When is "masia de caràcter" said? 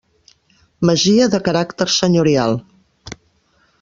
0.89-1.87